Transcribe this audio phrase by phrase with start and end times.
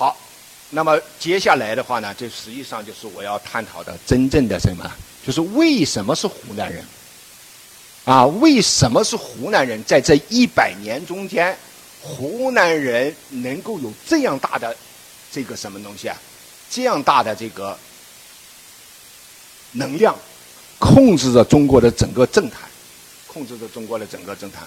[0.00, 0.16] 好，
[0.70, 4.90] 那么接下来的话呢，这实际上就是我要探讨的真正的什么，
[5.26, 6.82] 就是为什么是湖南人？
[8.06, 9.84] 啊，为什么是湖南人？
[9.84, 11.54] 在这一百年中间，
[12.00, 14.74] 湖南人能够有这样大的
[15.30, 16.16] 这个什么东西啊？
[16.70, 17.78] 这样大的这个
[19.72, 20.16] 能量，
[20.78, 22.62] 控制着中国的整个政坛，
[23.26, 24.66] 控制着中国的整个政坛。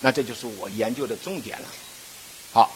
[0.00, 1.68] 那这就是我研究的重点了。
[2.50, 2.74] 好，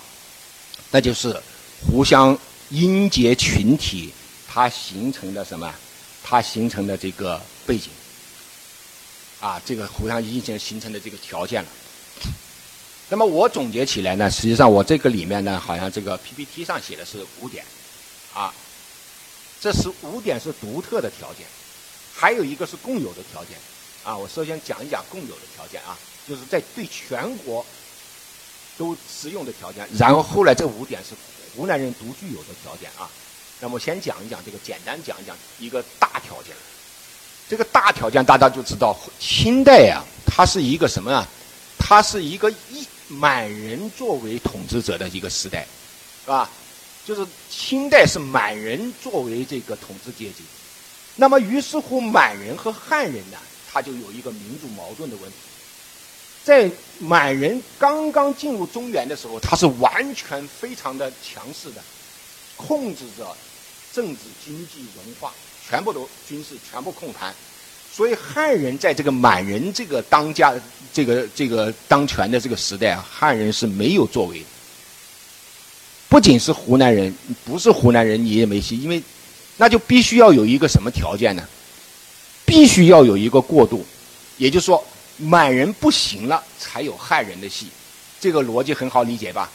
[0.90, 1.34] 那就是
[1.80, 2.36] 互相
[2.70, 4.12] 音节群体
[4.48, 5.72] 它形成的什么？
[6.22, 7.90] 它形成的这个背景。
[9.40, 11.68] 啊，这个互相音节形成的这个条件了。
[13.10, 17.62] 那么我总结起来呢，实际上我这个里面呢，好像这个 PPT 上写的是五点，
[18.32, 18.52] 啊，
[19.60, 21.46] 这是五点是独特的条件，
[22.14, 23.58] 还有一个是共有的条件，
[24.02, 27.64] 啊，我首先讲一讲共有的条件啊，就是在对全国
[28.78, 31.14] 都适用的条件，然后后来这五点是
[31.54, 33.08] 湖南人独具有的条件啊。
[33.60, 36.54] 那么先讲一讲这个，简单讲一讲一个大条件。
[37.48, 41.26] 这个大条件大家就知道，清代啊，它是一个什么啊？
[41.78, 45.66] 它是一个以满人作为统治者的一个时代，
[46.24, 46.48] 是吧？
[47.04, 50.42] 就是清代是满人作为这个统治阶级。
[51.16, 53.36] 那么于是乎，满人和汉人呢，
[53.70, 55.36] 他就有一个民族矛盾的问题。
[56.44, 61.82] 在满人刚刚进入中原的时候，他是完全非常的强势的，
[62.56, 63.34] 控制着
[63.92, 65.32] 政治、经济、文化。
[65.66, 67.34] 全部都军事全部控盘，
[67.90, 70.54] 所以汉人在这个满人这个当家、
[70.92, 74.44] 这个这个当权的这个时代啊，汉人是没有作为。
[76.06, 79.02] 不仅是湖南人，不是湖南人你也没戏，因为
[79.56, 81.42] 那就必须要有一个什么条件呢？
[82.44, 83.82] 必须要有一个过渡，
[84.36, 84.84] 也就是说
[85.16, 87.68] 满人不行了，才有汉人的戏。
[88.20, 89.50] 这个逻辑很好理解吧？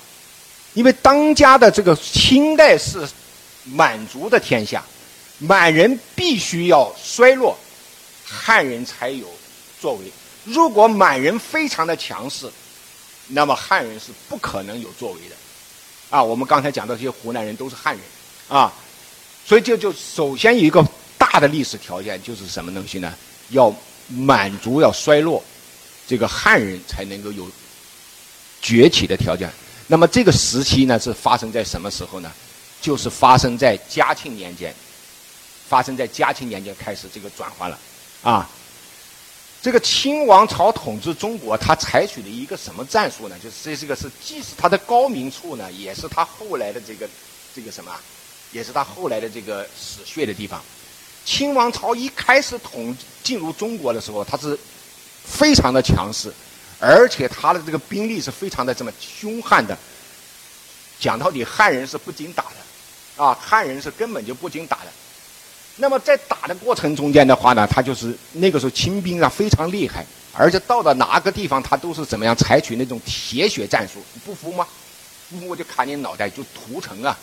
[0.74, 3.08] 因为当家的这个清代是
[3.66, 4.84] 满族的天下。
[5.42, 7.58] 满人必须要衰落，
[8.28, 9.26] 汉人才有
[9.80, 10.00] 作为。
[10.44, 12.52] 如果满人非常的强势，
[13.28, 15.36] 那么汉人是不可能有作为的。
[16.10, 18.04] 啊，我们刚才讲到这些湖南人都是汉人，
[18.50, 18.74] 啊，
[19.46, 20.86] 所以就就首先有一个
[21.18, 23.14] 大的历史条件就是什么东西呢？
[23.52, 23.74] 要
[24.10, 25.42] 满族要衰落，
[26.06, 27.50] 这个汉人才能够有
[28.62, 29.50] 崛起的条件。
[29.88, 32.32] 那么这个时期呢是发生在什么时候呢？
[32.82, 34.74] 就是发生在嘉庆年间。
[35.68, 37.78] 发生在嘉庆年间开始这个转换了，
[38.24, 38.50] 啊，
[39.62, 43.36] 这个清王朝统治中国，他采取的一个什么战术呢？
[43.38, 47.08] 就是这这个是既是他的高明处呢，也是他后来的这个
[47.54, 47.96] 这个什么，
[48.52, 50.60] 也是他后来的这个死穴的地方。
[51.30, 54.58] 清王朝一开始统进入中国的时候，他是
[55.24, 56.34] 非常的强势，
[56.80, 59.78] 而且他的这个兵力是非常的这么凶悍的。
[61.00, 64.86] 讲到底，汉人是不经打的，啊，汉人是根本就不经打的。
[65.76, 70.04] 那么在打的过程中间的话呢，他就是那个时候清兵啊非常厉害，
[70.34, 74.68] 而且到了哪个地方他都是怎么样采取那种铁血战术，不服吗？
[75.30, 77.16] 不服我就砍你脑袋，就屠城啊，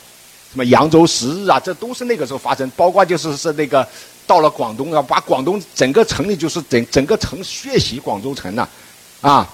[0.51, 2.71] 什么扬州十日啊，这都是那个时候发生。
[2.77, 3.87] 包括就是是那个
[4.27, 8.69] 到了广东啊，把广东整个城里就是整整个城血洗广州城呢，
[9.21, 9.49] 啊，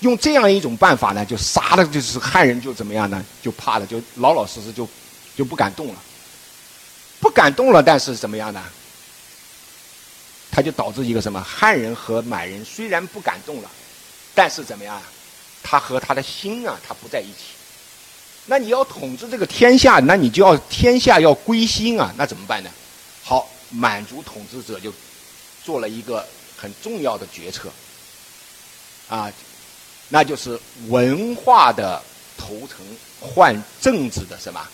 [0.00, 3.24] 用这样一种办法呢，就杀的就是汉人就怎么样呢？
[3.42, 4.88] 就怕了，就老老实实就
[5.36, 5.94] 就不敢动了。
[7.20, 8.62] 不敢动了，但是怎么样呢？
[10.50, 11.40] 他就导致一个什么？
[11.42, 13.70] 汉人和满人虽然不敢动了，
[14.34, 15.00] 但是怎么样？
[15.62, 17.57] 他和他的心啊，他不在一起。
[18.50, 22.70] 那你要统治这个天下，那你就要天下要归心啊，那怎么办呢？
[23.22, 24.90] 好，满族统治者就
[25.62, 26.26] 做了一个
[26.56, 27.70] 很重要的决策，
[29.08, 29.30] 啊，
[30.08, 32.02] 那就是文化的
[32.38, 32.78] 投诚
[33.20, 34.66] 换政治的什么？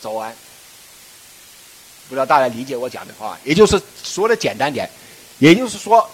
[0.00, 0.32] 招安。
[2.08, 4.88] 不知道大家理解我讲的话，也就是说的简单点，
[5.38, 6.08] 也就是说，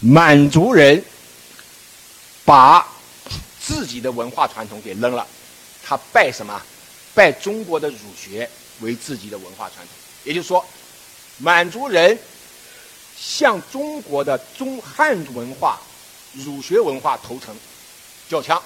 [0.00, 1.02] 满族人
[2.44, 2.86] 把
[3.94, 5.26] 己的文化传统给扔了，
[5.82, 6.60] 他拜什么？
[7.14, 9.88] 拜中国的儒学为自己的文化传统。
[10.24, 10.64] 也就是说，
[11.38, 12.18] 满族人
[13.16, 15.80] 向中国的中汉文化、
[16.32, 17.56] 儒学文化投诚，
[18.28, 18.62] 叫枪，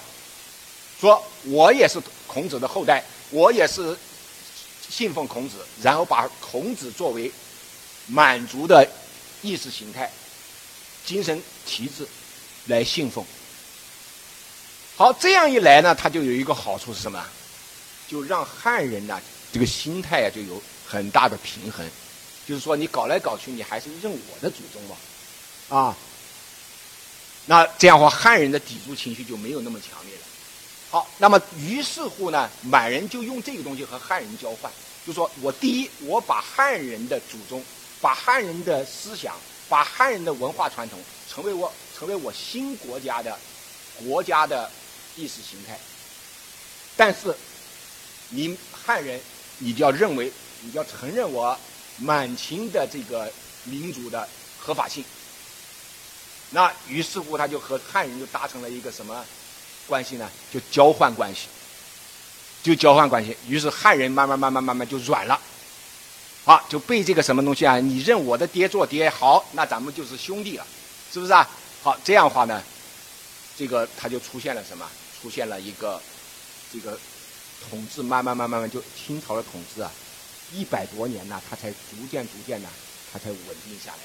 [1.00, 3.96] 说我也是孔子的后代，我也是。
[4.90, 7.30] 信奉孔子，然后把孔子作为
[8.06, 8.88] 满族的
[9.42, 10.10] 意识形态、
[11.04, 12.08] 精神旗帜
[12.68, 13.22] 来信奉。
[14.98, 17.24] 好，这样一来呢，他就有一个好处是什么？
[18.08, 19.16] 就让汉人呢
[19.52, 21.88] 这个心态啊就有很大的平衡。
[22.44, 25.96] 就是说，你搞来搞去，你还是认我的祖宗嘛，啊？
[27.46, 30.22] 那这样的话，汉人的抵触情绪就没有那么强烈了。
[30.90, 34.68] 好，那么于是乎呢，满人就用这个东西和汉人交换，
[35.06, 37.62] 就说我第一，我把汉人的祖宗，
[38.00, 39.36] 把汉人的思想，
[39.68, 40.98] 把汉人的文化传统，
[41.32, 43.38] 成为我成为我新国家的
[44.04, 44.68] 国家的
[45.16, 45.78] 意识形态。
[46.96, 47.34] 但是，
[48.30, 49.20] 你汉人，
[49.58, 50.32] 你就要认为，
[50.62, 51.58] 你就要承认我
[51.98, 53.30] 满清的这个
[53.64, 54.28] 民主的
[54.58, 55.04] 合法性。
[56.50, 59.24] 那于是乎，他就和汉人就达成了一个什么
[59.86, 60.28] 关系呢？
[60.50, 61.48] 就交换关系，
[62.62, 63.36] 就交换关系。
[63.46, 65.38] 于是汉人慢慢慢慢慢慢就软了，
[66.46, 67.78] 啊，就被这个什么东西啊？
[67.78, 70.66] 你认我的爹做爹，好，那咱们就是兄弟了，
[71.12, 71.48] 是不是啊？
[71.82, 72.62] 好，这样的话呢，
[73.58, 74.88] 这个他就出现了什么？
[75.20, 76.00] 出现了一个
[76.72, 76.96] 这个
[77.68, 79.90] 统治，慢慢慢慢慢就清朝的统治啊，
[80.52, 82.68] 一百多年呢，他才逐渐逐渐呢，
[83.12, 83.98] 他才稳定下来。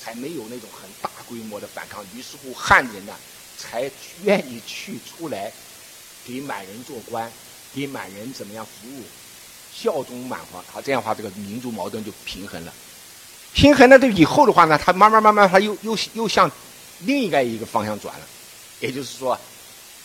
[0.00, 3.12] 才没有那种很大规模的反抗，于是乎汉人呢，
[3.58, 3.90] 才
[4.22, 5.50] 愿意去出来
[6.24, 7.28] 给满人做官，
[7.74, 9.02] 给满人怎么样服务，
[9.74, 10.62] 效忠满皇。
[10.70, 12.72] 好，这样的话，这个民族矛盾就平衡了。
[13.52, 16.48] 平衡了这以后的话呢，他慢慢慢慢，他又又又向
[17.00, 18.26] 另一个一个方向转了。
[18.80, 19.38] 也就是说，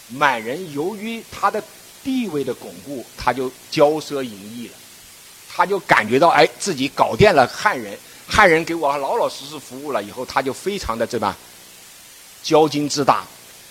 [0.09, 1.63] 满人由于他的
[2.03, 4.73] 地位的巩固，他就骄奢淫逸了，
[5.53, 7.97] 他就感觉到哎，自己搞定了汉人。
[8.27, 11.35] 汉人给我老老实实服务了以后，他就非常的这吧，
[12.43, 13.25] 骄矜自大。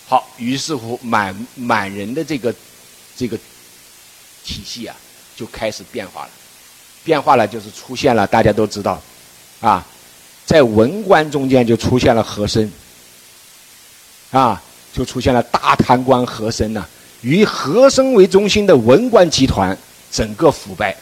[0.07, 2.55] 好，于是乎满满人的这个
[3.17, 3.39] 这个
[4.45, 4.95] 体系啊，
[5.35, 6.31] 就开始变化了。
[7.03, 9.01] 变化了就是出现了，大家都知道，
[9.61, 9.87] 啊，
[10.45, 12.71] 在文官中间就出现了和珅，
[14.31, 16.85] 啊，就出现了大贪官和珅呐，
[17.23, 19.77] 以和珅为中心的文官集团
[20.11, 20.97] 整个腐败，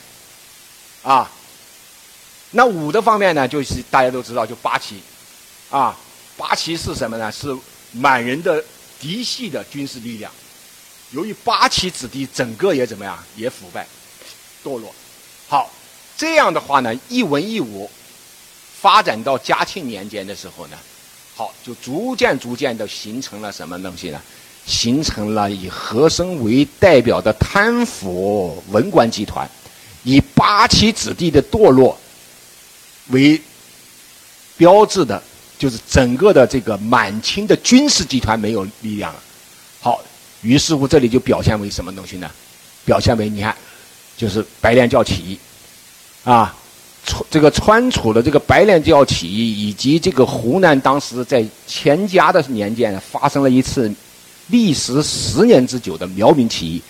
[1.02, 1.30] 啊。
[2.52, 5.02] 那武的方面呢，就是大家都知道，就八旗，
[5.68, 5.94] 啊，
[6.36, 7.30] 八旗是什么呢？
[7.30, 7.54] 是
[7.92, 8.64] 满人的
[8.98, 10.32] 嫡系的军事力量。
[11.10, 13.86] 由于八旗子弟整个也怎么样，也腐败、
[14.64, 14.94] 堕落。
[15.46, 15.70] 好，
[16.16, 17.90] 这样的话呢，一文一武
[18.80, 20.76] 发展到嘉庆年间的时候呢，
[21.38, 24.20] 好，就逐渐逐渐的形成了什么东西呢？
[24.66, 29.48] 形成了以和珅为代表的贪腐文官集团，
[30.02, 31.96] 以八旗子弟的堕落。
[33.10, 33.40] 为
[34.56, 35.22] 标志的，
[35.56, 39.22] 就是整个的这个满清的军事集团没有力量了。
[39.80, 40.02] 好，
[40.42, 42.28] 于是乎这里就表现为什么东西呢？
[42.84, 43.56] 表现为你看，
[44.16, 45.38] 就是白莲教起义，
[46.24, 46.56] 啊，
[47.30, 53.92] 这个川楚的这个白莲教起义，以及这个湖南当时在乾嘉的年间发生了一次
[54.48, 56.82] 历时十年之久的苗民起义。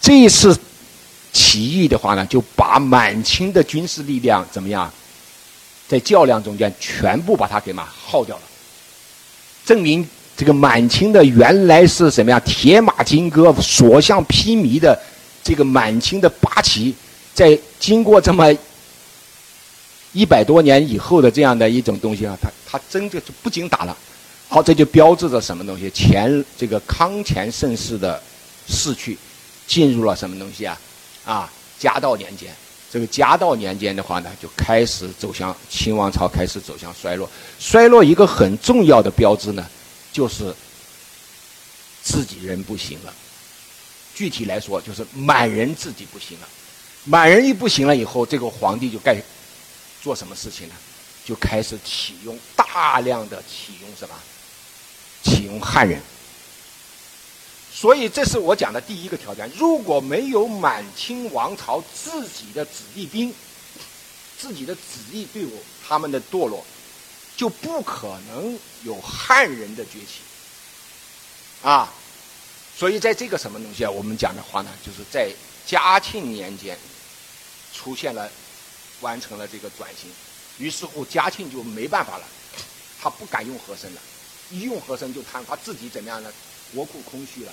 [0.00, 0.56] 这一次
[1.32, 4.90] 起义的话呢，就把满清的军事力量怎么样？
[5.88, 8.42] 在较量中间，全部把它给嘛耗掉了，
[9.64, 10.04] 证明
[10.36, 12.40] 这个满清的原来是什么呀？
[12.40, 14.98] 铁马金戈、所向披靡的
[15.44, 16.92] 这个满清的八旗，
[17.32, 18.52] 在经过这么
[20.12, 23.96] 一百多年以后的这样的一种东西啊，它它真的就不经打了。
[24.48, 25.90] 好，这就标志着什么东西？
[25.90, 28.22] 前这个康乾盛世的
[28.68, 29.18] 逝去，
[29.66, 30.80] 进入了什么东西啊？
[31.24, 32.54] 啊，嘉道年间。
[32.88, 37.28] 这个嘉道年间的话呢，就开始走向清王朝，开始走向衰落。
[37.58, 39.66] 衰落一个很重要的标志呢，
[40.12, 40.54] 就是
[42.02, 43.12] 自己人不行了。
[44.14, 46.48] 具体来说，就是满人自己不行了。
[47.04, 49.20] 满人一不行了以后，这个皇帝就该
[50.06, 50.74] 做什么事情呢？
[51.24, 54.14] 就开始启用大量的启用什么？
[55.24, 56.00] 启用汉人。
[57.74, 59.50] 所以，这是我讲的第一个条件。
[59.58, 63.34] 如果没有满清王朝自己的子弟兵、
[64.38, 66.64] 自己的子弟队伍，他们的堕落，
[67.36, 70.20] 就不可能有汉人的崛起。
[71.62, 71.92] 啊，
[72.78, 73.90] 所以在这个什么东西啊？
[73.90, 75.28] 我们讲的话呢，就是在
[75.66, 76.78] 嘉庆年间
[77.74, 78.30] 出现了，
[79.00, 80.10] 完成了这个转型。
[80.58, 82.24] 于是乎，嘉庆就没办法了，
[83.00, 84.00] 他不敢用和珅了，
[84.50, 86.32] 一用和珅就贪，他自己怎么样呢？
[86.74, 87.52] 国库空虚了。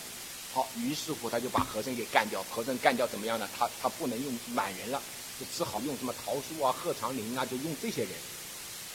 [0.53, 2.43] 好，于是乎他就把和珅给干掉。
[2.43, 3.49] 和珅干掉怎么样呢？
[3.57, 5.01] 他他不能用满人了，
[5.39, 8.11] 就只好用什么陶叔啊、贺长龄啊，就用这些人。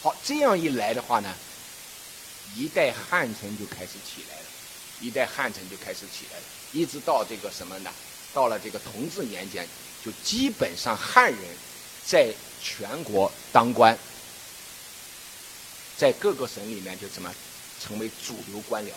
[0.01, 1.35] 好，这样一来的话呢，
[2.57, 4.45] 一代汉臣就开始起来了，
[5.01, 7.91] 一代汉臣就开始起来了，一直到这个什么呢？
[8.33, 9.67] 到了这个同治年间，
[10.05, 11.41] 就基本上汉人
[12.09, 13.97] 在全国当官，
[15.99, 17.31] 在各个省里面就怎么
[17.79, 18.89] 成为主流官僚。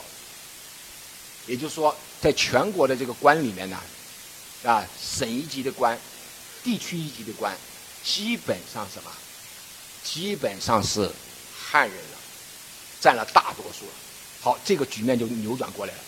[1.45, 3.77] 也就是说，在全国的这个官里面呢，
[4.63, 5.99] 啊，省一级的官，
[6.63, 7.53] 地区一级的官，
[8.01, 9.11] 基本上什么？
[10.05, 11.11] 基本上是
[11.53, 12.17] 汉人了，
[13.01, 13.91] 占了大多数了。
[14.39, 15.99] 好，这个局面就扭转过来了。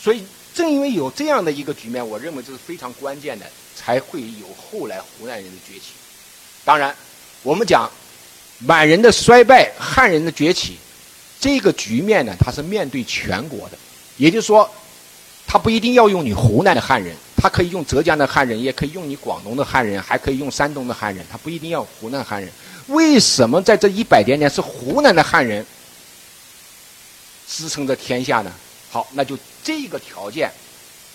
[0.00, 5.86] 所以正因为有这样的一个局面，我认为这是非常关键的，才会有后来湖南人的崛起。
[6.64, 6.94] 当然，
[7.42, 7.90] 我们讲
[8.58, 10.78] 满人的衰败、汉人的崛起，
[11.38, 13.76] 这个局面呢，它是面对全国的，
[14.16, 14.68] 也就是说，
[15.46, 22.50] 他不一定要用你湖南的汉人，他可以用浙江的汉人，也可以用你广东的汉人，还可以用山东的汉人，他不一定要湖南汉人。
[22.86, 25.64] 为什么在这一百多年是湖南的汉人
[27.46, 28.50] 支撑着天下呢？
[28.90, 30.50] 好，那就这个条件，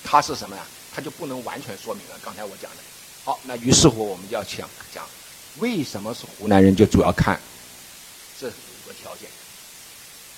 [0.03, 0.61] 它是什么呀？
[0.93, 2.77] 它就不能完全说明了刚才我讲的。
[3.23, 5.03] 好，那于是乎我们就要讲讲，
[5.59, 6.75] 为什么是湖南人？
[6.75, 7.39] 就主要看
[8.39, 9.29] 这五个条件，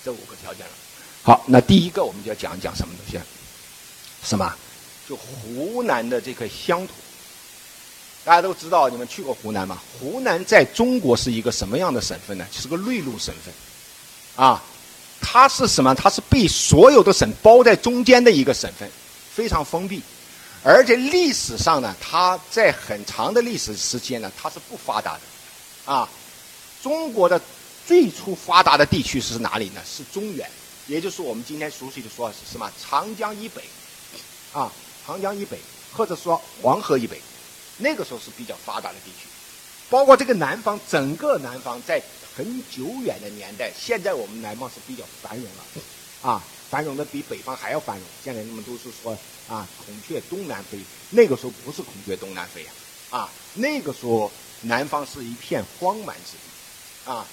[0.04, 0.72] 这五个条件了。
[1.22, 3.24] 好，那第一个我们就要讲一讲什么东西？
[4.24, 4.54] 什么？
[5.08, 6.92] 就湖南的这个乡土。
[8.24, 9.82] 大家都知道，你们去过湖南吗？
[9.98, 12.46] 湖南在中国是一个什么样的省份呢？
[12.52, 14.62] 是个内陆省份，啊，
[15.20, 15.92] 它是什么？
[15.94, 18.88] 它是被所有的省包在中间的一个省份，
[19.34, 20.00] 非常封闭，
[20.64, 26.08] 而且历史上呢，它在很长的历史时间呢，它是不发达的，啊，
[26.82, 27.40] 中国的
[27.84, 29.80] 最初发达的地区是哪里呢？
[29.84, 30.48] 是中原，
[30.86, 32.70] 也就是我们今天熟悉的说是什么？
[32.80, 33.62] 长江以北，
[34.52, 34.70] 啊，
[35.04, 35.58] 长江以北，
[35.92, 37.20] 或者说黄河以北。
[37.78, 39.26] 那个时候是比较发达的地区，
[39.90, 42.00] 包括这个南方，整个南方在
[42.36, 46.42] 很久远的年代，现在我们南方是比较繁荣了，啊，
[46.72, 48.06] 繁荣的比北方还要繁荣。
[48.24, 49.12] 现在人们都是说
[49.46, 50.78] 啊，孔雀东南飞，
[51.10, 52.64] 那个时候不是孔雀东南飞
[53.10, 57.26] 啊，啊，那个时候南方是一片荒蛮之地，啊，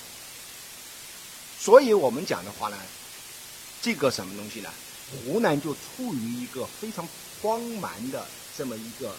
[1.58, 2.78] 所以我们讲的话呢，
[3.82, 4.70] 这个什么东西呢？
[5.26, 7.08] 湖南就处于一个非常
[7.42, 8.28] 荒蛮的
[8.58, 9.16] 这么一个。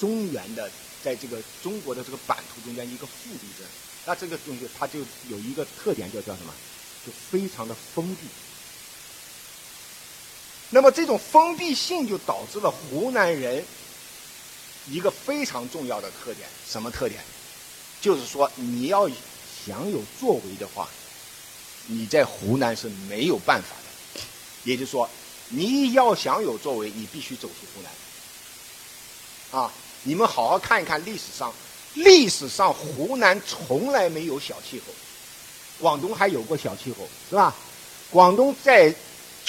[0.00, 0.70] 中原的，
[1.02, 3.66] 在这个中国的这个版图中间一个腹地镇，
[4.06, 6.54] 那这个东西它就有一个特点，叫叫什么？
[7.04, 8.28] 就非常的封闭。
[10.70, 13.64] 那么这种封闭性就导致了湖南人
[14.86, 17.20] 一个非常重要的特点，什么特点？
[18.00, 19.08] 就是说你要
[19.66, 20.88] 想有作为的话，
[21.86, 24.20] 你在湖南是没有办法的。
[24.64, 25.08] 也就是说，
[25.48, 29.60] 你要想有作为，你必须走出湖南。
[29.60, 29.72] 啊。
[30.04, 31.52] 你们好好看一看历史上，
[31.94, 34.84] 历史上湖南从来没有小气候，
[35.80, 37.52] 广东还有过小气候，是吧？
[38.08, 38.94] 广东在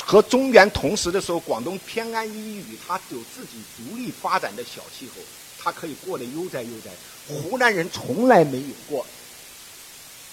[0.04, 5.22] 和中原同时的时候，广东偏安一隅，它有自己独立发展的小气候，
[5.60, 6.90] 它可以过得悠哉悠哉。
[7.28, 9.06] 湖南人从来没有过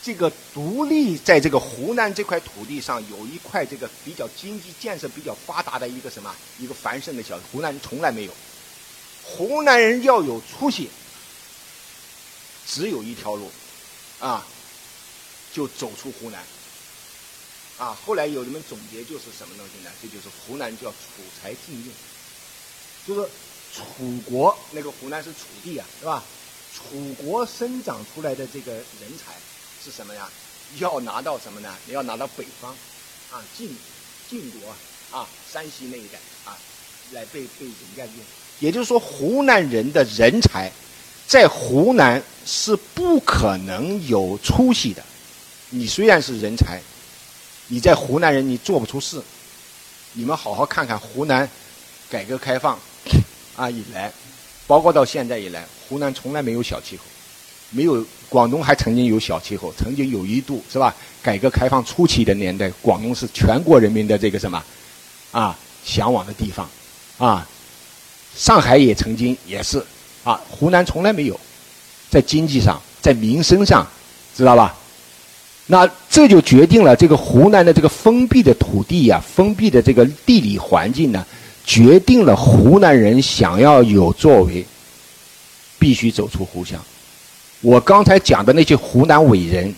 [0.03, 8.33] 这个独立，在这个湖南这块土地上有一块这个比较经济建设比较发达的一个什么一个繁盛的小湖南人从来没有。
[9.23, 10.89] 湖南人要有出息，
[12.67, 13.51] 只有一条路，
[14.21, 14.47] 啊，
[15.53, 16.43] 就走出湖南。
[17.79, 19.91] 啊，后来有人们总结就是什么东西呢？
[20.01, 21.95] 这就是湖南叫楚才尽用，
[23.07, 23.29] 就是
[23.75, 23.85] 楚
[24.25, 26.23] 国那个湖南是楚地啊，是吧？
[26.75, 29.35] 楚国生长出来的这个人才
[29.85, 30.29] 是什么呀？
[30.79, 31.75] 要拿到什么呢？
[31.87, 32.73] 你要拿到北方，
[33.31, 33.75] 啊，晋
[34.29, 34.75] 晋国
[35.17, 36.57] 啊，山西那一带啊，
[37.13, 38.15] 来被被人家用。
[38.59, 40.73] 也就是说，湖南人的人才
[41.27, 45.05] 在湖南是不可能有出息的。
[45.71, 46.81] 你虽然是人才，
[47.69, 49.23] 你在湖南人你做不出事。
[50.13, 51.49] 你们好好看看湖南
[52.09, 52.79] 改革开放
[53.55, 54.11] 啊以来，
[54.67, 57.03] 包括到现在以来，湖南从来没有小气候，
[57.71, 60.95] 没有广东还曾经有小气候，曾经有一度是吧？
[61.23, 64.65] 改革开放初期的年代，广东是全国人民的这个什么
[65.33, 66.69] 啊向往的地方
[67.19, 67.47] 啊。
[68.35, 69.85] 上海也曾经也是，
[70.25, 71.39] 啊，湖南从来没有，
[72.11, 73.87] 在经济上，在民生上，
[74.35, 74.75] 知道吧？
[75.67, 81.27] 那这就决定了这个湖南的这个封闭的土地呀，封闭的这个地理环境呢，
[81.65, 84.65] 决定了湖南人想要有作为，
[85.79, 86.81] 必须走出湖湘。
[87.63, 89.75] 我刚才讲的那些湖南伟人，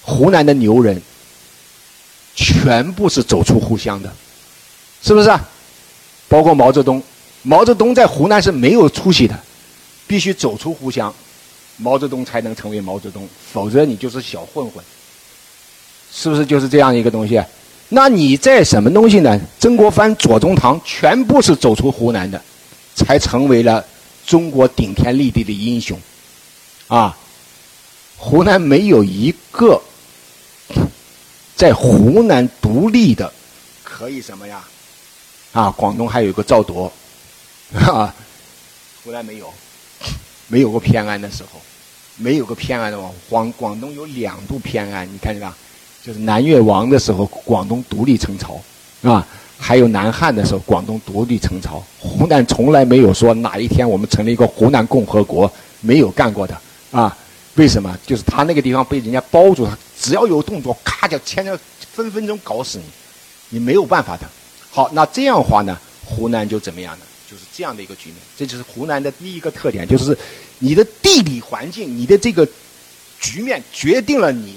[0.00, 1.00] 湖南的牛人，
[2.34, 4.10] 全部是走出湖湘的，
[5.02, 5.30] 是不是？
[6.26, 7.02] 包括毛泽东。
[7.42, 9.38] 毛泽东在湖南是没有出息的，
[10.06, 11.14] 必须走出湖湘，
[11.76, 14.82] 毛泽东才能成为毛泽东，否则你就是小混混，
[16.12, 17.42] 是不是就是这样一个东西？
[17.90, 19.40] 那你在什么东西呢？
[19.58, 22.38] 曾国藩、左宗棠全部是走出湖南的，
[22.94, 23.82] 才成为了
[24.26, 25.98] 中国顶天立地的英雄，
[26.88, 27.16] 啊，
[28.16, 29.80] 湖南没有一个
[31.56, 33.32] 在湖南独立的，
[33.82, 34.62] 可以什么呀？
[35.52, 36.92] 啊，广东还有个赵铎。
[37.74, 38.14] 啊，
[39.02, 39.52] 湖南没有，
[40.46, 41.60] 没有过偏安的时候，
[42.16, 43.12] 没有个偏安的王。
[43.28, 45.56] 广广东有两度偏安，你看见吧？
[46.08, 48.58] 就是南越王的时候，广东独立成朝，
[49.02, 49.28] 啊？
[49.58, 56.58] 还有南汉的时候，广东独立成朝，湖南从来没有说哪一天我们成立一个湖南共和国，没有干过的
[56.90, 57.14] 啊。
[57.56, 57.94] 为什么？
[58.06, 61.60] 就是他那个地方被人家包住，他只要有动作，咔就牵着，
[61.92, 62.84] 分分钟搞死你，
[63.50, 64.26] 你没有办法的。
[64.70, 67.04] 好，那这样的话呢，湖南就怎么样呢？
[67.30, 68.16] 就是这样的一个局面。
[68.34, 70.16] 这就是湖南的第一个特点，就是
[70.58, 72.48] 你的地理环境，你的这个
[73.20, 74.56] 局面决定了你，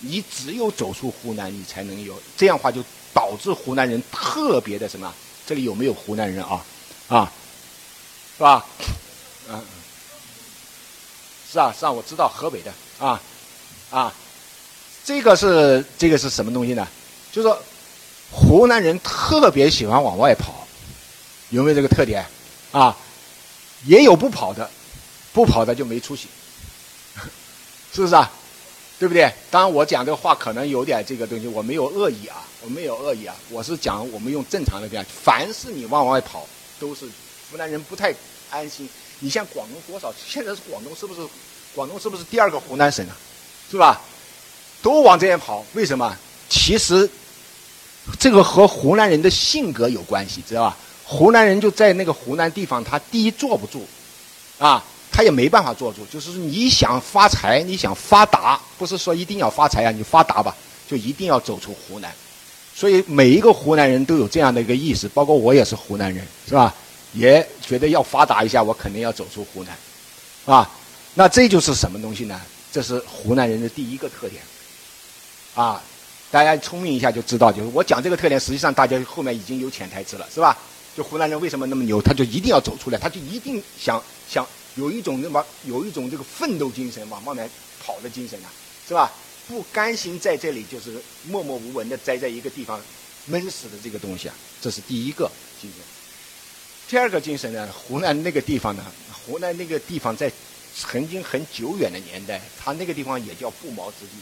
[0.00, 5.12] 你只有走出湖南，你才能有这样的话，就导致湖南人特别的什么？
[5.46, 6.64] 这里有没有湖南人啊？
[7.08, 7.32] 啊，
[8.36, 8.66] 是吧？
[9.50, 9.62] 嗯。
[11.50, 13.20] 是啊，是啊，我知道河北的啊，
[13.90, 14.12] 啊，
[15.02, 16.86] 这个是这个是什么东西呢？
[17.32, 17.58] 就是说，
[18.30, 20.66] 湖南人特别喜欢往外跑，
[21.48, 22.22] 有没有这个特点？
[22.70, 22.94] 啊，
[23.86, 24.70] 也有不跑的，
[25.32, 26.28] 不跑的就没出息，
[27.94, 28.30] 是不是啊？
[28.98, 29.32] 对不对？
[29.50, 36.46] 当然，我讲这个话可能有点这个东西，我没有恶意啊，我没有恶意啊，我是讲我们用正常的讲，凡是你往外跑，
[36.80, 37.04] 都是
[37.50, 38.12] 湖南人不太
[38.50, 38.88] 安心。
[39.20, 40.12] 你像广东多少？
[40.26, 41.20] 现在是广东是不是？
[41.74, 43.16] 广东是不是第二个湖南省啊？
[43.70, 44.00] 是吧？
[44.82, 46.16] 都往这边跑，为什么？
[46.48, 47.08] 其实
[48.18, 50.76] 这个和湖南人的性格有关系，知道吧？
[51.04, 53.86] 湖南人就在那个湖南地方，他第一坐不住，
[54.58, 56.04] 啊，他也没办法做主。
[56.06, 60.54] 就是你想发财，你想发达，不是说一定要发财啊，你发达吧，
[60.88, 62.12] 就一定要走出湖南。
[62.74, 66.74] 所以每一个湖南人都有这样的一个意识，包括我也是湖南人，是吧？
[67.14, 70.70] 也觉得要发达一下，我肯定要走出湖南，啊，
[71.14, 72.38] 那这就是什么东西呢？
[72.70, 74.42] 这是湖南人的第一个特点，
[75.54, 75.82] 啊，
[76.30, 80.56] 大家聪明一下就知道，就是我讲这个特点，实际上大家后面已经有潜台词了，是吧？
[80.94, 84.46] 就湖南人为什么那么牛，他就一定要走出来，他就一定想想
[84.78, 87.50] 有一种那么有一种这个奋斗精神，往外面
[87.84, 88.48] 跑的精神啊，
[88.86, 89.10] 是吧？
[89.48, 92.80] 不甘心在这里就是默默无闻的待在一个地方
[93.26, 95.28] 闷死的这个东西啊，这是第一个
[95.60, 95.80] 精神。
[96.88, 100.30] 第二个精神呢，湖南那个地方呢，湖南那个地方在
[100.76, 104.12] 曾经很久远的年代，它那个地方也叫不毛之地。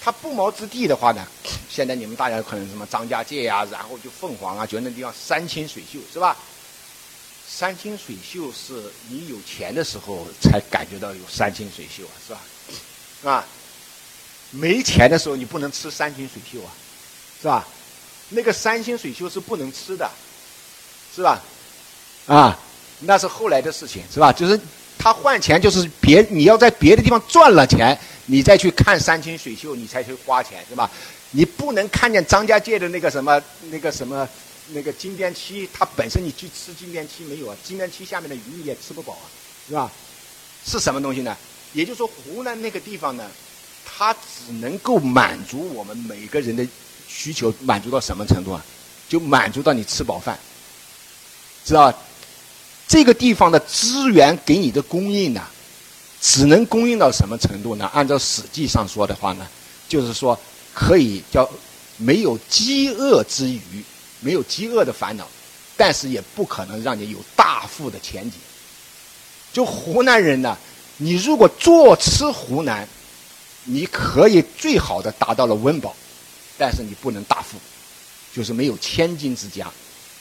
[0.00, 1.26] 它不毛之地的话呢，
[1.70, 6.36] 现在你们大家可能什么张家界呀，然后就凤凰啊，觉得那地方山清水秀，是吧？
[7.48, 8.74] 山清水秀是
[9.08, 13.32] 你有钱的时候才感觉到有山清水秀啊，是吧？
[13.32, 13.44] 啊，
[14.50, 16.70] 没钱的时候你不能吃山清水秀啊，
[17.40, 17.66] 是吧？
[18.30, 20.10] 那个山清水秀是不能吃的，
[21.14, 21.40] 是吧？
[22.26, 22.58] 啊，
[23.00, 24.32] 那是后来的事情，是吧？
[24.32, 24.58] 就是
[24.98, 30.90] 他换钱，就是别你要在别的地方赚了钱，你再去看山清水秀，你才去花钱，是吧？
[31.30, 34.28] 你不能看见张家界的那个什么那个什么
[34.72, 37.56] 那个金边七，它本身你去吃金边七没有啊？
[37.64, 39.24] 金边七下面的鱼你也吃不饱啊，
[39.68, 39.92] 是吧？
[40.64, 41.36] 是什么东西呢？
[41.72, 43.30] 也就是说，湖南那个地方呢，
[43.84, 46.66] 它只能够满足我们每个人的
[47.06, 48.64] 需求，满足到什么程度啊？
[49.08, 50.38] 就满足到你吃饱饭，
[51.64, 51.92] 知道？
[52.88, 55.44] 这个地方的资源给你的供应呢，
[56.20, 57.84] 只能供应到什么程度呢？
[57.92, 59.46] 按照《史记》上说的话呢，
[59.88, 60.38] 就是说
[60.72, 61.48] 可以叫
[61.96, 63.84] 没有饥饿之余，
[64.26, 65.24] 没有饥饿的烦恼，
[65.76, 68.40] 但是也不可能让你有大富的前景。
[69.52, 70.58] 就湖南人呢，
[70.96, 72.86] 你如果坐吃湖南，
[73.62, 75.94] 你可以最好的达到了温饱，
[76.58, 77.56] 但是你不能大富，
[78.34, 79.70] 就是没有千金之家。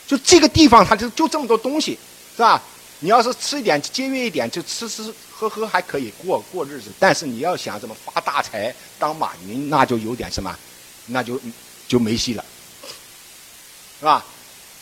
[0.06, 1.98] 就这个地方，它就就这么多东西。
[2.36, 2.62] 是吧？
[3.00, 6.92] 你要是吃一点节约一点，就吃吃喝喝还可以过过日子。
[7.00, 10.56] 但是你要想怎么发大财、当马云，那就有点什么，
[11.08, 11.42] 那就
[11.88, 12.45] 就没戏了，
[14.06, 14.24] 是吧？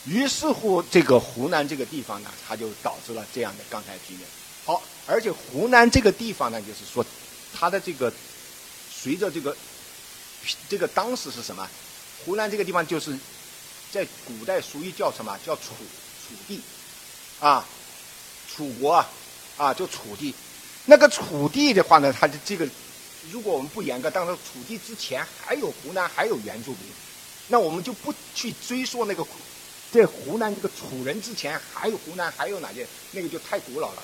[0.06, 4.28] 于是乎，这个湖南这个地方呢，它就导致了这样的刚才局面。
[4.66, 7.06] 好，而且湖南这个地方呢，就是说，
[7.58, 8.12] 它的这个
[8.94, 9.56] 随着这个
[10.68, 11.66] 这个当时是什么？
[12.26, 13.18] 湖南这个地方就是
[13.94, 15.40] 在古代属于叫什么？
[15.46, 15.72] 叫楚
[16.28, 16.62] 楚地。
[17.40, 17.66] 啊，
[18.54, 19.10] 楚国啊，
[19.56, 20.36] 啊，就楚地。
[20.84, 22.68] 那个楚地的话呢，它的这个，
[23.32, 26.80] 如果我们不严格，当时楚地之前还有湖南还有原住民，
[27.54, 29.24] 那我们就不去追溯那个，
[29.92, 34.02] 在湖南这个楚人之前还有湖南还有哪些，那个就太古老了。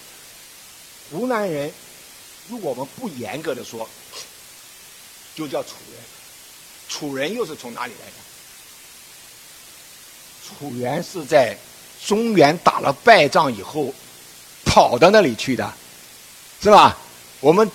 [1.09, 1.73] 湖南人，
[2.47, 3.89] 如果我们不严格的说，
[5.33, 5.99] 就叫楚人。
[6.89, 8.13] 楚人又是从哪里来的？
[10.47, 11.57] 楚原是在。
[12.05, 13.93] 中原打了败仗以后，
[14.63, 15.73] 跑到那里去的，
[16.61, 16.95] 是吧？
[17.41, 17.69] 我们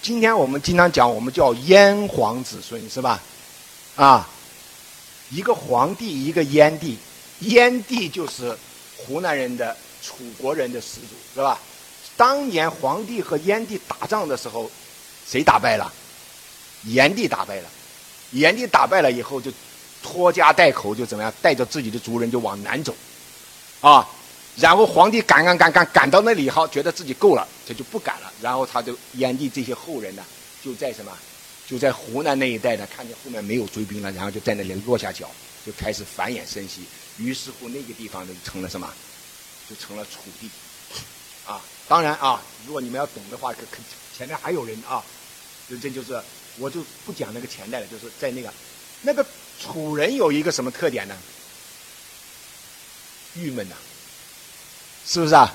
[0.00, 3.20] 今天我们经常讲，我们叫燕皇子孙，是吧？
[3.96, 4.26] 啊，
[5.30, 6.96] 一个皇帝，一个燕帝，
[7.40, 8.56] 燕帝就是
[8.96, 11.58] 湖南人的楚国人的始祖，是吧？
[12.16, 14.70] 当年皇帝和燕帝打仗的时候，
[15.28, 15.92] 谁打败了？
[16.84, 17.68] 炎帝打败了。
[18.32, 19.52] 炎帝打败了以后，就
[20.02, 22.94] 拖家带口就怎么样，带着自己的族人就往南走，
[23.80, 24.06] 啊，
[24.56, 30.24] 然后皇帝赶赶赶赶赶到那里以后，觉得自己够了，他就不赶了，然后他就燕帝这些后人呢，
[30.62, 31.12] 就在什么，
[31.66, 35.30] 就在湖南那一带呢，看见后面没有追兵了，然后就在那里落下脚，
[35.64, 36.82] 就开始繁衍生息，
[37.18, 38.88] 于是乎那个地方就成了什么，
[39.68, 40.48] 就成了楚地，
[41.46, 43.78] 啊，当然啊，如果你们要懂的话，可可
[44.16, 45.02] 前面还有人啊，
[45.68, 46.20] 就这就是，
[46.58, 48.52] 我就不讲那个前代了，就是在那个。
[49.02, 49.24] 那个
[49.60, 51.14] 楚人有一个什么特点呢？
[53.34, 53.74] 郁闷呐，
[55.06, 55.52] 是不是啊？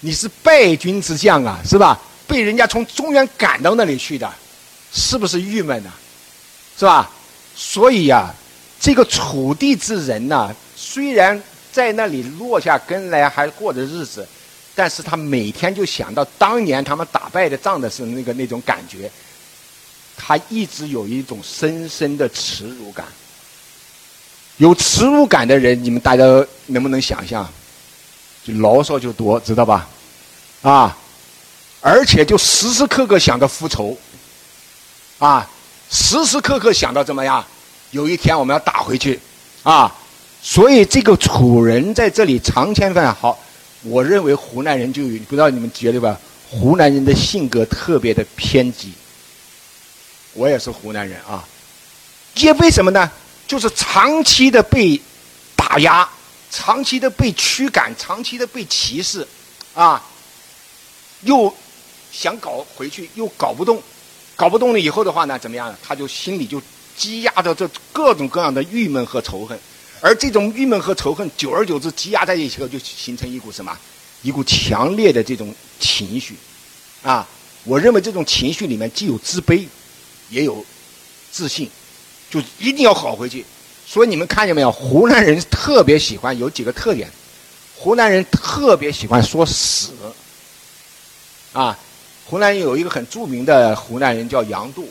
[0.00, 1.98] 你是败军之将啊，是吧？
[2.26, 4.30] 被人家从中原赶到那里去的，
[4.92, 5.92] 是不是郁闷呢？
[6.78, 7.10] 是吧？
[7.54, 8.32] 所以呀，
[8.80, 14.26] 这个楚地之人呢，虽然在那里落下根来，还过着日子，
[14.74, 19.10] 但是他每天就想到当年他们打败的仗的是那个那种感觉。
[20.16, 23.06] 他一直有一种深深的耻辱感。
[24.56, 26.24] 有耻辱感的人，你们大家
[26.66, 27.48] 能不能想象？
[28.42, 29.88] 就牢骚就多，知道吧？
[30.62, 30.96] 啊，
[31.80, 33.96] 而且就时时刻刻想着复仇，
[35.20, 35.48] 啊，
[35.90, 37.44] 时时刻刻想到怎么样？
[37.92, 39.20] 有一天我们要打回去，
[39.62, 39.94] 啊，
[40.42, 43.38] 所以这个楚人在这里长千番好。
[43.82, 46.18] 我认为湖南人就有，不知道你们觉得吧？
[46.48, 48.92] 湖南人的性格特别的偏激。
[50.32, 51.44] 我也是湖南人啊，
[52.34, 53.10] 因为什么呢？
[53.46, 55.00] 就是长期的被
[55.56, 56.08] 打压，
[56.50, 59.26] 长期的被驱赶，长期的被歧视，
[59.74, 60.00] 啊，
[61.22, 61.52] 又
[62.12, 63.82] 想搞回去，又搞不动，
[64.40, 65.76] 搞不动了以后的话呢，怎么样呢？
[65.86, 66.62] 他就心里就
[66.96, 69.58] 积压着这各种各样的郁闷和仇恨，
[70.00, 73.76] 而这种郁闷和仇恨，久而久之积压在一起后，就形成一股什么？
[74.22, 76.34] 一股强烈的这种情绪，
[77.02, 77.28] 啊，
[77.64, 79.66] 我认为这种情绪里面既有自卑。
[80.30, 80.64] 也有
[81.32, 81.68] 自信，
[82.30, 83.44] 就一定要好回去。
[83.84, 84.70] 所以你们看见没有？
[84.70, 87.10] 湖南人特别喜欢有几个特点，
[87.76, 89.90] 湖南人特别喜欢说死。
[91.52, 91.76] 啊，
[92.30, 94.88] 湖南有一个很著名的湖南人叫杨度，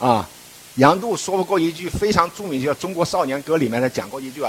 [0.00, 0.28] 啊，
[0.74, 4.42] 杨度说过一句非常著名，叫《中国少年歌》里面的讲过一句：“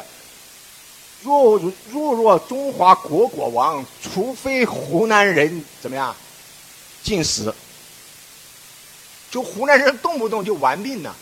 [1.21, 6.15] 若若若中华国国亡，除非湖南人怎么样，
[7.03, 7.53] 尽死。”
[9.29, 11.13] 就湖南人动不动就玩命呢，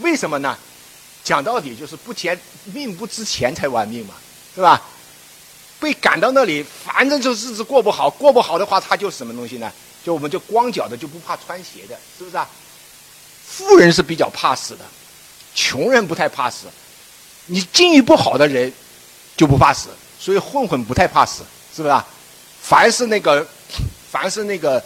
[0.00, 0.54] 为什么呢？
[1.24, 2.38] 讲到底就是不钱
[2.74, 4.12] 命不值钱才玩命嘛，
[4.54, 4.82] 是吧？
[5.80, 9.72] 被赶到那里，反正就日子过不好，过不好的话，他就是什么东西呢？
[10.06, 12.48] 就我们就光脚的就不怕穿鞋的，是不是啊？
[13.44, 14.84] 富人是比较怕死的，
[15.52, 16.68] 穷人不太怕死。
[17.46, 18.72] 你境遇不好的人
[19.36, 19.88] 就不怕死，
[20.20, 21.42] 所以混混不太怕死，
[21.74, 22.06] 是不是啊？
[22.62, 23.44] 凡是那个，
[24.08, 24.80] 凡是那个。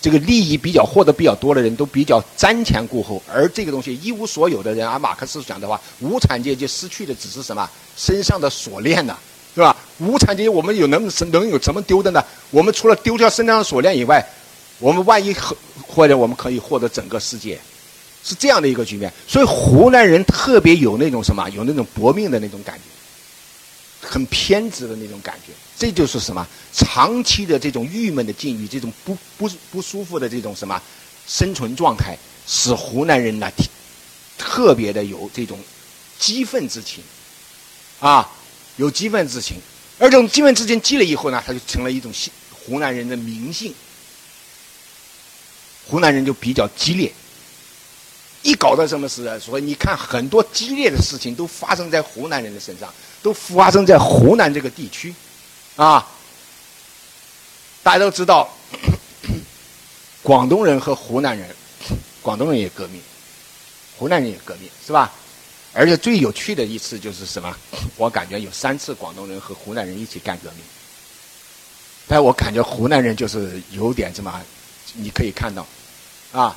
[0.00, 7.68] 这个利益比较获得比较多的人都比较瞻前顾后，而这个东西一无所有的人，按马克思讲的话，无产阶级失去的只是什么？
[7.96, 9.18] 身上的锁链呢，
[9.54, 9.76] 是吧？
[9.98, 12.24] 无产阶级我们有能能有什么丢的呢？
[12.50, 14.24] 我们除了丢掉身上的锁链以外，
[14.78, 15.34] 我们万一
[15.86, 17.58] 或者我们可以获得整个世界，
[18.22, 19.12] 是这样的一个局面。
[19.26, 21.48] 所以湖南人特别有那种什么？
[21.50, 22.82] 有那种搏命的那种感觉。
[24.00, 26.46] 很偏执的那种感觉，这就是什么？
[26.72, 30.80] 长期的这种郁闷的境遇，这种不不不舒服的这种什么
[31.26, 33.50] 生存状态，使湖南人呢
[34.38, 35.58] 特别的有这种
[36.16, 37.02] 激愤之情，
[37.98, 38.30] 啊，
[38.78, 39.60] 有激愤之情，
[39.98, 43.74] 而这种激愤之情积累以后呢，它就成了一种性湖南人的民性，
[45.86, 47.12] 湖南人就比较激烈。
[48.42, 52.88] 一搞到什么事，所以你看很多激烈的事情都发生在湖南人的身上，
[53.20, 55.12] 都发生在湖南这个地区，
[55.74, 56.08] 啊，
[57.82, 58.48] 大家都知道，
[60.22, 61.48] 广东人和湖南人，
[62.22, 63.02] 广东人也革命，
[63.96, 65.12] 湖南人也革命，是吧？
[65.72, 67.54] 而且最有趣的一次就是什么？
[67.96, 70.60] 我感觉有三次广东人和湖南人一起干革命，
[72.06, 74.40] 但我感觉湖南人就是有点什么，
[74.94, 75.66] 你可以看到，
[76.32, 76.56] 啊，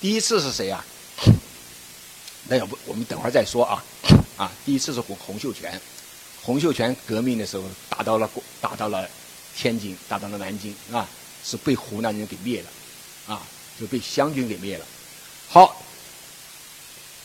[0.00, 0.84] 第一次是谁呀？
[2.48, 3.84] 那要不我们等会儿再说啊，
[4.36, 5.80] 啊，第一次是洪洪秀全，
[6.42, 8.28] 洪秀全革命的时候打到了
[8.60, 9.08] 打到了
[9.56, 11.08] 天津，打到了南京啊，
[11.44, 13.42] 是被湖南人给灭了，啊，
[13.80, 14.84] 就被湘军给灭了。
[15.48, 15.80] 好，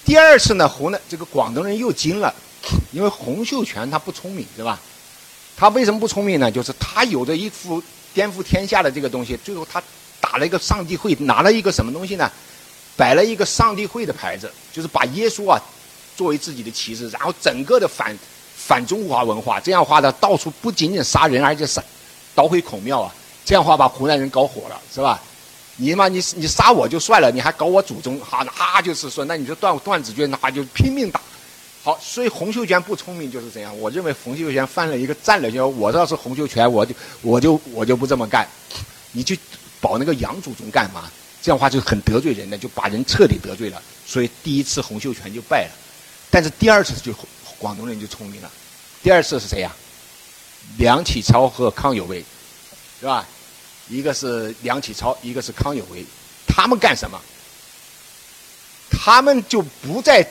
[0.07, 2.33] 第二次呢，湖南这个广东人又惊了，
[2.93, 4.79] 因为洪秀全他不聪明，对吧？
[5.57, 6.49] 他为什么不聪明呢？
[6.49, 9.83] 就是他有着一副颠覆天下的这个东西，最后他
[10.21, 12.31] 打了一个上帝会，拿了一个什么东西呢？
[12.95, 15.61] 摆了一个上帝会的牌子，就是把耶稣啊
[16.15, 18.17] 作为自己的旗帜，然后整个的反
[18.55, 21.83] 反中华文化，这样的话呢，到处不仅仅杀人，而且杀
[22.33, 25.21] 捣毁孔庙啊，这样话把湖南人搞火了，是吧？
[25.77, 31.21] 你嘛，你你杀我就算了，你还搞我祖宗，哈，那就是说，那你就段段子军，那就拼命打，
[31.83, 33.77] 好，所以洪秀全不聪明就是这样。
[33.79, 38.47] 我认为洪秀全犯了一个战略，就我要是洪秀全，我就我就我就不这么干。
[39.11, 39.39] 你去
[39.79, 41.09] 保那个杨祖宗干嘛？
[41.41, 43.81] 这样的话就很得罪人的，就把人彻底得罪了。
[44.05, 45.71] 所以第一次洪秀全就败了，
[46.31, 47.13] 但是第二次就
[47.59, 48.51] 广东人就聪明了。
[49.03, 49.71] 第二次是谁呀？
[50.77, 52.25] 梁启超和康有为，
[52.99, 53.25] 是吧？
[53.89, 56.05] 一个是梁启超，一个是康有为，
[56.47, 57.19] 他们干什么？
[58.89, 60.25] 他们就不再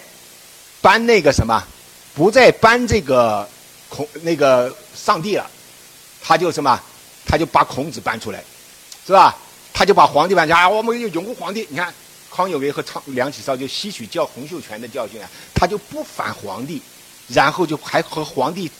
[0.80, 1.62] 搬那个什么，
[2.14, 3.48] 不再搬这个
[3.88, 5.50] 孔那个上帝了，
[6.22, 6.80] 他就什么，
[7.24, 8.42] 他就把孔子搬出来，
[9.06, 9.36] 是吧？
[9.72, 11.66] 他就把皇帝搬出来啊，我们拥护皇帝。
[11.70, 11.92] 你看
[12.30, 16.80] 康有为和昌梁启超就吸取教洪秀全的教训啊，他就不反皇帝，
[17.28, 18.70] 然后就还和皇帝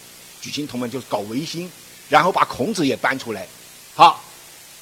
[0.41, 1.71] 举行同盟，就是搞维新，
[2.09, 3.47] 然后把孔子也搬出来，
[3.95, 4.23] 好，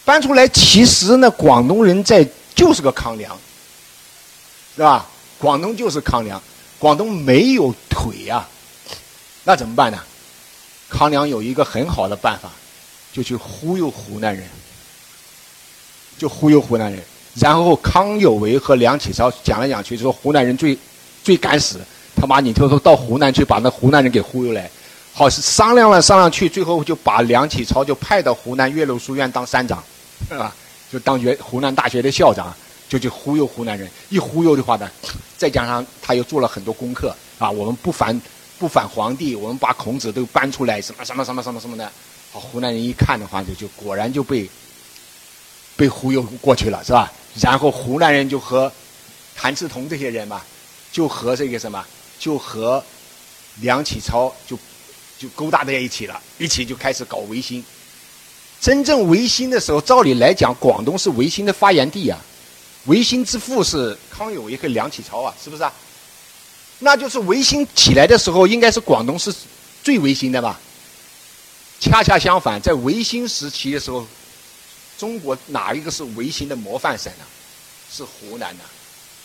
[0.04, 0.46] 搬出来。
[0.48, 3.36] 其实呢，广东人在就是个康梁。
[4.76, 5.06] 是吧？
[5.38, 6.42] 广东就是康梁，
[6.80, 8.44] 广东没有腿呀，
[9.44, 9.98] 那怎么办呢？
[10.88, 12.50] 康梁有一个很好的办法，
[13.12, 14.44] 就去忽悠湖南人，
[16.18, 17.00] 就忽悠湖南人。
[17.34, 20.76] 然后康有为和梁启超讲来讲去，说湖南人最
[21.22, 21.78] 最敢死，
[22.16, 24.68] 他妈你偷偷到湖南去把那湖南人给忽悠来。
[25.12, 29.80] 好，商量了商量去，最后就把梁启超就派到湖南岳麓书院当山长，
[30.28, 30.54] 是吧？
[30.92, 32.54] 就当学湖南大学的校长。
[32.86, 34.88] 就去忽悠湖南人，一忽悠的话呢，
[35.38, 38.20] 再加上他又做了很多功课啊，我们不反
[38.58, 41.90] 不反皇帝，我们把孔子都搬出来，什么什么什么什么什么的，
[42.30, 44.48] 好，湖南人一看的话，就就果然就被
[45.76, 47.10] 被忽悠过去了，是吧？
[47.40, 48.70] 然后湖南人就和
[49.34, 50.42] 谭嗣同这些人嘛，
[50.92, 51.84] 就和这个什么，
[52.18, 52.84] 就和
[53.62, 54.56] 梁启超就
[55.18, 57.64] 就勾搭在一起了，一起就开始搞维新。
[58.64, 62.18] 真正维新的时候，照理来讲，广东是维新的发源地啊。
[62.86, 65.70] 维新之父是康有为和梁启超啊，是不是啊？
[66.78, 69.30] 那就是维新起来的时候，应该是广东是
[69.82, 70.58] 最维新的吧？
[71.78, 74.06] 恰恰相反，在维新时期的时候，
[74.96, 77.24] 中国哪一个是维新的模范省呢？
[77.92, 78.64] 是湖南的，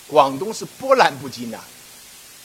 [0.10, 1.58] 广东是波澜不惊的，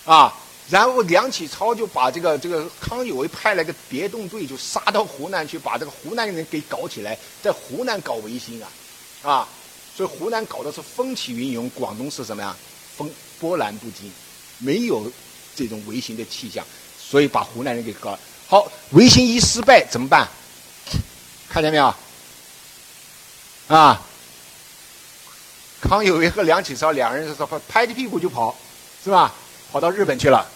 [0.04, 0.32] 啊！
[0.70, 8.68] 然后梁启超就把这个这个康有为派了个别动队，就杀到湖南去，把这个湖南人给搞起来，在湖南搞维新啊，
[9.22, 9.48] 啊！
[9.94, 12.56] 所以湖南搞的是风起云涌，广东是什么呀？
[12.96, 14.10] 风波澜不惊，
[14.58, 15.12] 没有
[15.54, 16.64] 这种维新的气象，
[16.98, 18.66] 所以把湖南人给搞好。
[18.92, 20.26] 维新一失败怎么办？
[21.48, 21.94] 看见没有？
[23.68, 24.02] 啊，
[25.80, 28.56] 康有为和梁启超两个人是说拍着屁股就跑，
[29.04, 29.34] 是吧？
[29.74, 30.46] 跑到日本去了。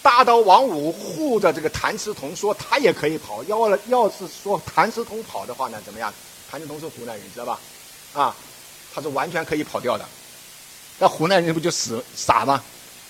[0.00, 6.10] 大刀王五护着这个谭嗣同说他也可以跑，要要是说谭嗣同跑的话呢，怎么样？
[6.50, 7.60] 谭嗣同是湖南人，知道吧？
[8.14, 8.34] 啊，
[8.94, 10.04] 他是完全可以跑掉的。
[10.98, 12.58] 那湖南人不就死傻吗？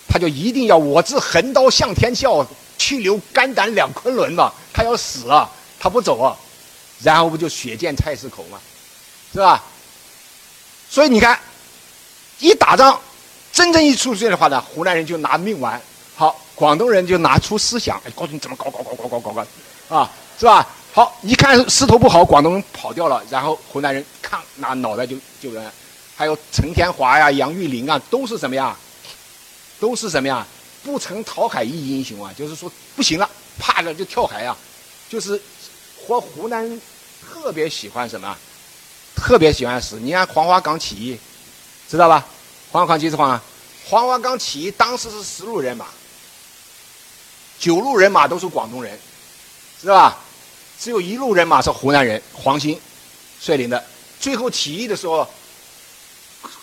[0.09, 2.45] 他就一定要我自横刀向天笑，
[2.77, 4.53] 去留肝胆两昆仑嘛。
[4.73, 6.37] 他要死啊，他不走啊，
[7.01, 8.61] 然后不就血溅菜市口嘛，
[9.33, 9.63] 是吧？
[10.91, 11.39] 所以你看，
[12.41, 13.01] 一打仗，
[13.53, 15.81] 真正一出事的话呢，湖南人就拿命玩。
[16.15, 20.67] 好，广东人就拿出思想，哎，告诉你怎么搞搞搞搞搞搞搞，啊，是吧？
[20.93, 25.71] 好，一看势头不好，广东人跑掉了，然后湖南人看拿脑袋就就人，
[26.17, 28.77] 还有陈天华呀、杨玉麟啊，都是什么呀？
[29.81, 30.47] 都是什么呀？
[30.85, 32.33] 不成讨海一英雄啊！
[32.37, 34.57] 就是说不行了，怕了就跳海啊！
[35.09, 35.41] 就是
[35.97, 36.81] 和湖南人
[37.23, 38.37] 特别喜欢什么？
[39.15, 40.01] 特别喜欢死。
[40.01, 41.19] 你看黄花岗起义，
[41.89, 42.27] 知道吧？
[42.73, 43.39] 黄花岗起义是黄
[43.85, 45.89] 黄花岗起义当时是十路人马，
[47.59, 48.99] 九路人马都是广东人，
[49.79, 50.19] 知道吧？
[50.81, 52.81] 只有一路人马是湖南人，黄兴
[53.41, 53.85] 率领的。
[54.19, 55.29] 最后起义的时候，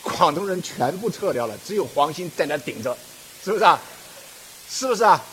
[0.02, 2.98] 广东人全部撤掉了，只有黄兴在那顶着，
[3.46, 3.80] 是不是啊？
[4.68, 5.24] 是不是啊？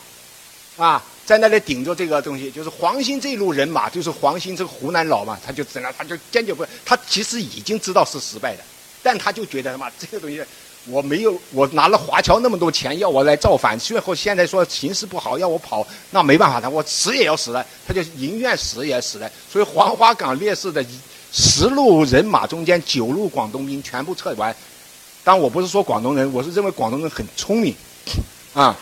[0.76, 8.62] 啊，在那里顶着这个东西，就是黄兴这一路人马，就是黄兴这个湖南佬嘛，他就在那，他就坚决不，他其实已经知道是失败的，
[9.06, 10.42] 但他就觉得他妈这个东西。
[10.88, 19.30] 我没有，我拿了华侨那么多钱要我来造反，最后现在说形势不好要我跑，那没办法的，我死也要死的，他就宁愿死也死的。
[19.50, 20.84] 所以黄花岗烈士的
[21.32, 24.54] 十路人马中间九路广东兵全部撤完。
[25.24, 27.74] 但我不是说广东人，我是认为广东人很聪明，
[28.54, 28.76] 啊，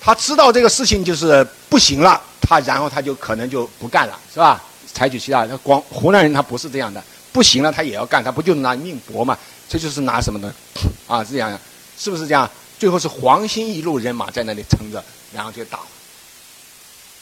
[0.00, 4.62] 他知道这个事情就是不行了，他然后他就可能就不干了，是吧？
[4.94, 7.04] 采取其他，广湖南人他不是这样的，
[7.36, 9.38] 不行了他也要干，他不就拿命搏嘛？
[9.68, 10.54] 这就是拿什么呢？
[11.06, 11.60] 啊，是这样，
[11.98, 12.50] 是不是这样？
[12.78, 15.80] 最后是黄兴一路人马在那里撑着，然后就打。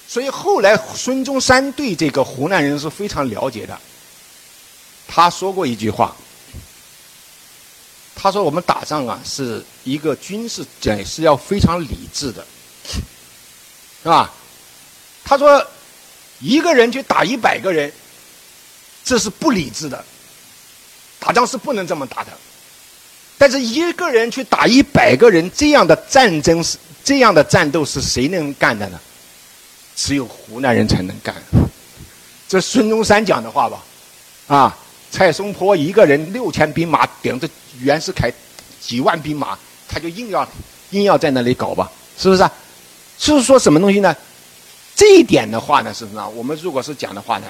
[0.06, 3.76] 所以后来孙中山对这个湖南人是非常了解的。
[5.08, 6.14] 他说过一句话，
[8.14, 12.46] 他说我们打仗啊是一个军事讲是要非常理智的，
[14.04, 14.32] 是吧？
[15.24, 15.66] 他说
[16.38, 17.92] 一个人去打一百个人，
[19.04, 20.02] 这是不理智的，
[21.20, 22.32] 打仗是不能这么打的。
[23.36, 28.98] 但是一个人去打一百个人，这样的战争是这样的战斗是谁能干的呢？
[29.96, 31.34] 只有湖南人才能干。
[32.48, 33.84] 这孙中山讲的话吧，
[34.46, 34.78] 啊，
[35.10, 37.48] 蔡松坡一个人六千兵马顶着
[37.80, 38.32] 袁世凯
[38.80, 40.48] 几万兵马，他就硬要
[40.90, 42.48] 硬要在那里搞吧，是不是？
[43.18, 44.14] 就是说什么东西呢？
[44.96, 46.28] 这一点的话呢，是什么？
[46.30, 47.46] 我们如果是讲的话呢，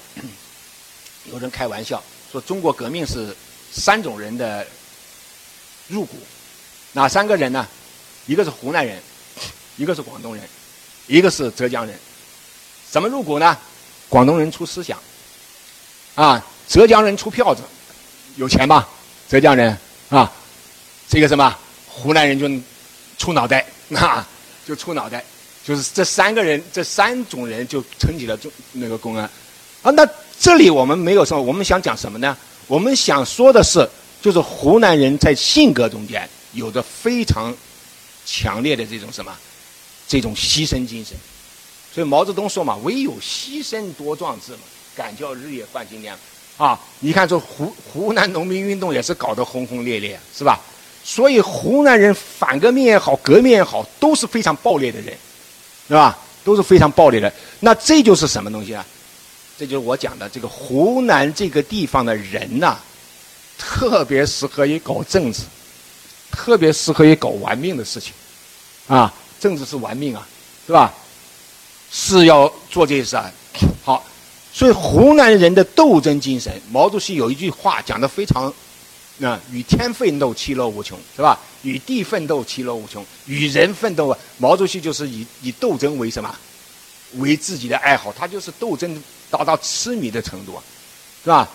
[1.33, 3.35] 有人开玩笑说中国革命是
[3.73, 4.67] 三种人的。
[5.87, 6.17] 入股，
[6.95, 7.69] 哪三个人呢？
[8.25, 8.99] 一个是湖南人，
[9.77, 10.43] 一个是广东人，
[11.07, 11.95] 一个是浙江人。
[12.91, 13.55] 怎么入股呢？
[14.09, 14.99] 广东人出思想，
[16.15, 17.63] 啊，浙江人出票子，
[18.37, 18.89] 有钱吧？
[19.29, 19.77] 浙江人
[20.09, 20.33] 啊，
[21.07, 21.55] 这个什么？
[21.87, 22.49] 湖南人就
[23.19, 24.27] 出脑袋，啊，
[24.67, 25.23] 就出脑袋，
[25.63, 29.29] 就是这三个人，这三种人就撑起了中那个公安。
[29.83, 30.09] 啊，那
[30.39, 32.37] 这里我们没有说，我们想讲什么呢？
[32.67, 33.89] 我们想说的是。
[34.23, 37.55] 就是湖南人在性格中间有着非常
[38.25, 39.31] 强烈的这种什么，
[40.09, 41.15] 这种牺牲精神。
[41.95, 44.61] 所以毛泽东说嘛：“唯有牺牲多壮志嘛，
[44.97, 46.17] 敢叫日月换新娘。”
[46.57, 50.59] 啊，你看这湖湖南农民运动也是搞得轰轰烈烈，是吧？
[51.05, 55.15] 所以湖南人反革命也好，革命也好，都是非常暴烈的人，
[55.87, 56.19] 是吧？
[56.43, 57.31] 都是非常暴烈的。
[57.61, 58.83] 那这就是什么东西啊？
[59.59, 62.79] 这就是我讲的这个湖南这个地方的人呐。
[63.57, 65.43] 特别适合于搞政治，
[66.33, 68.13] 特别适合于搞玩命的事情，
[68.89, 70.27] 啊，政治是玩命啊，
[70.67, 70.93] 是吧？
[71.89, 73.31] 是要做这些事啊。
[73.85, 74.05] 好，
[74.53, 78.53] 所以湖南人的斗争精神，毛主席有一句话讲的非常，
[79.23, 81.39] 啊，与天奋斗，其乐无穷，是吧？
[81.63, 86.35] 与地奋斗，其乐无穷；与人奋斗啊，毛主席就是以以斗争为什么？
[87.19, 89.01] 为自己的爱好，他就是斗争
[89.37, 90.63] 达到痴迷的程度啊，
[91.25, 91.49] 是吧？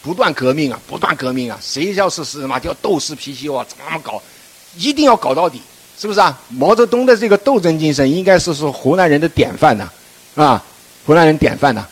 [0.00, 1.58] 不断革命啊，不断革命啊！
[1.60, 4.22] 谁要是是什么叫斗士脾气哇，怎么搞？
[4.76, 5.60] 一定要搞到底，
[5.98, 6.40] 是不是啊？
[6.48, 9.90] 毛泽东的这个斗争精神，应该是说湖南人的典范呢，
[10.36, 10.64] 啊，
[11.04, 11.84] 湖南人典范呢。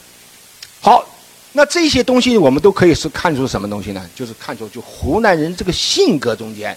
[0.80, 1.04] 好，
[1.52, 4.08] 那这些东西我们都可以是看出什么东西呢？
[4.14, 6.74] 就是看出就湖南人这个性格中间，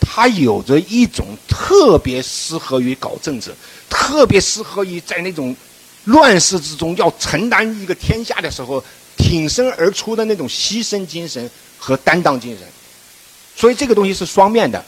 [0.00, 3.52] 他有着一种特别适合于搞政治，
[3.90, 5.54] 特别适合于在那种
[6.08, 8.84] 乱世之中要承担一个天下的时候。
[9.20, 12.66] 挺身而出的那种牺牲精神和担当精神，
[13.56, 14.82] 所以这个东西是双面的，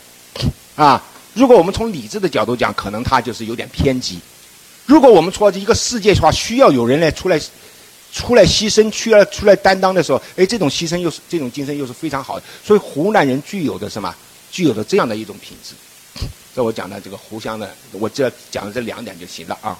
[0.76, 1.02] 啊，
[1.34, 4.18] 如果我们从理智的角度讲，可能它就是有点偏激；
[4.86, 7.40] 如果我们说一个世界的话需要有人来出来，
[8.12, 12.44] 出来牺牲、需要出来担当的时候，哎，这种牺牲又是这种精神又是非常好的。
[12.64, 14.14] 所以湖南人具有的什么？
[14.52, 15.74] 具有的这样的一种品质。
[16.54, 19.76] 这我讲的这个湖湘的，我这讲的这两点就行了啊。